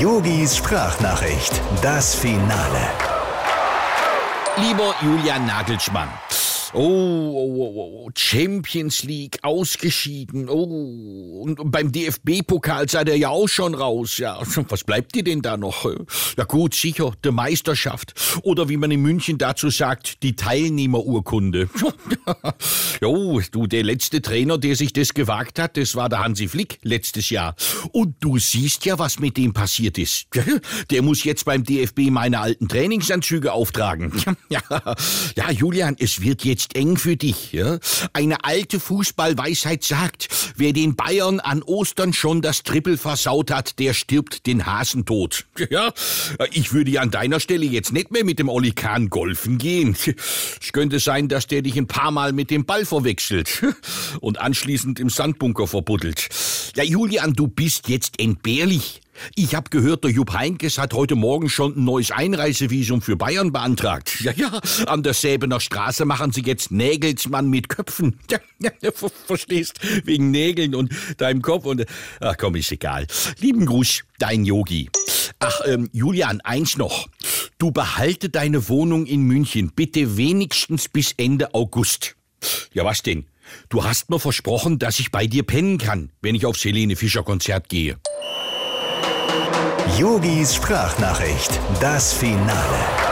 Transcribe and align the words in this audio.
Yogis 0.00 0.56
Sprachnachricht, 0.56 1.60
das 1.82 2.14
Finale. 2.14 2.88
Lieber 4.56 4.94
Julian 5.02 5.44
Nagelsmann. 5.44 6.08
Oh, 6.72 6.78
oh, 6.78 7.72
oh, 7.74 8.04
oh, 8.06 8.10
Champions 8.14 9.02
League 9.02 9.38
ausgeschieden. 9.42 10.48
Oh, 10.48 11.42
und 11.42 11.58
beim 11.72 11.90
DFB-Pokal 11.90 12.88
seid 12.88 13.08
ihr 13.08 13.16
ja 13.16 13.30
auch 13.30 13.48
schon 13.48 13.74
raus. 13.74 14.18
Ja, 14.18 14.40
was 14.68 14.84
bleibt 14.84 15.16
dir 15.16 15.24
denn 15.24 15.42
da 15.42 15.56
noch? 15.56 15.84
Ja 16.36 16.44
gut, 16.44 16.74
sicher, 16.74 17.12
der 17.24 17.32
Meisterschaft. 17.32 18.14
Oder 18.42 18.68
wie 18.68 18.76
man 18.76 18.92
in 18.92 19.02
München 19.02 19.36
dazu 19.36 19.68
sagt, 19.68 20.22
die 20.22 20.36
Teilnehmerurkunde. 20.36 21.68
jo, 23.00 23.40
du, 23.50 23.66
der 23.66 23.82
letzte 23.82 24.22
Trainer, 24.22 24.56
der 24.56 24.76
sich 24.76 24.92
das 24.92 25.12
gewagt 25.12 25.58
hat, 25.58 25.76
das 25.76 25.96
war 25.96 26.08
der 26.08 26.20
Hansi 26.22 26.46
Flick 26.46 26.78
letztes 26.82 27.30
Jahr. 27.30 27.56
Und 27.90 28.14
du 28.20 28.38
siehst 28.38 28.84
ja, 28.84 28.96
was 28.96 29.18
mit 29.18 29.36
dem 29.36 29.52
passiert 29.52 29.98
ist. 29.98 30.28
Der 30.90 31.02
muss 31.02 31.24
jetzt 31.24 31.44
beim 31.44 31.64
DFB 31.64 32.10
meine 32.10 32.40
alten 32.40 32.68
Trainingsanzüge 32.68 33.52
auftragen. 33.52 34.12
Ja 34.48 35.50
Julian, 35.50 35.96
es 35.98 36.20
wird 36.20 36.44
jetzt 36.44 36.59
jetzt 36.60 36.76
eng 36.76 36.96
für 36.96 37.16
dich. 37.16 37.52
Ja? 37.52 37.78
Eine 38.12 38.44
alte 38.44 38.80
Fußballweisheit 38.80 39.84
sagt, 39.84 40.28
wer 40.56 40.72
den 40.72 40.96
Bayern 40.96 41.40
an 41.40 41.62
Ostern 41.62 42.12
schon 42.12 42.42
das 42.42 42.62
Triple 42.62 42.98
versaut 42.98 43.50
hat, 43.50 43.78
der 43.78 43.94
stirbt 43.94 44.46
den 44.46 44.66
Hasentod. 44.66 45.46
Ja, 45.70 45.92
ich 46.50 46.72
würde 46.72 46.90
ja 46.90 47.02
an 47.02 47.12
deiner 47.12 47.38
Stelle 47.38 47.64
jetzt 47.64 47.92
nicht 47.92 48.10
mehr 48.10 48.24
mit 48.24 48.40
dem 48.40 48.48
Olli 48.48 48.72
Kahn 48.72 49.08
golfen 49.08 49.58
gehen. 49.58 49.94
Es 50.60 50.72
könnte 50.72 50.98
sein, 50.98 51.28
dass 51.28 51.46
der 51.46 51.62
dich 51.62 51.76
ein 51.76 51.86
paar 51.86 52.10
Mal 52.10 52.32
mit 52.32 52.50
dem 52.50 52.64
Ball 52.64 52.84
verwechselt 52.84 53.62
und 54.20 54.40
anschließend 54.40 54.98
im 54.98 55.10
Sandbunker 55.10 55.66
verbuddelt. 55.66 56.28
Ja, 56.76 56.84
Julian, 56.84 57.32
du 57.32 57.48
bist 57.48 57.88
jetzt 57.88 58.20
entbehrlich. 58.20 59.00
Ich 59.34 59.54
habe 59.54 59.70
gehört, 59.70 60.04
der 60.04 60.12
Jupp 60.12 60.32
Heinkes 60.32 60.78
hat 60.78 60.94
heute 60.94 61.16
Morgen 61.16 61.48
schon 61.48 61.76
ein 61.76 61.84
neues 61.84 62.12
Einreisevisum 62.12 63.02
für 63.02 63.16
Bayern 63.16 63.52
beantragt. 63.52 64.20
Ja, 64.20 64.32
ja, 64.32 64.60
an 64.86 65.02
der 65.02 65.14
Säbener 65.14 65.58
Straße 65.58 66.04
machen 66.04 66.32
sie 66.32 66.42
jetzt 66.42 66.70
Nägelsmann 66.70 67.50
mit 67.50 67.68
Köpfen. 67.68 68.18
Ja, 68.30 68.38
ja, 68.82 68.90
verstehst, 69.26 69.80
wegen 70.04 70.30
Nägeln 70.30 70.74
und 70.74 70.92
deinem 71.18 71.42
Kopf 71.42 71.64
und... 71.64 71.84
Ach 72.20 72.36
komm, 72.38 72.54
ist 72.54 72.70
egal. 72.70 73.06
Lieben 73.40 73.66
Gruß, 73.66 74.04
dein 74.18 74.44
Yogi. 74.44 74.90
Ach, 75.40 75.60
ähm, 75.66 75.88
Julian, 75.92 76.40
eins 76.42 76.76
noch. 76.76 77.08
Du 77.58 77.72
behalte 77.72 78.28
deine 78.28 78.68
Wohnung 78.68 79.06
in 79.06 79.22
München 79.22 79.72
bitte 79.74 80.16
wenigstens 80.16 80.88
bis 80.88 81.14
Ende 81.16 81.52
August. 81.54 82.16
Ja, 82.72 82.84
was 82.84 83.02
denn? 83.02 83.26
Du 83.68 83.84
hast 83.84 84.10
mir 84.10 84.18
versprochen, 84.18 84.78
dass 84.78 84.98
ich 84.98 85.10
bei 85.10 85.26
dir 85.26 85.42
pennen 85.42 85.78
kann, 85.78 86.10
wenn 86.22 86.34
ich 86.34 86.46
aufs 86.46 86.64
Helene 86.64 86.96
Fischer 86.96 87.22
Konzert 87.22 87.68
gehe. 87.68 87.98
Yogis 89.98 90.54
Sprachnachricht, 90.54 91.58
das 91.80 92.12
Finale. 92.12 93.09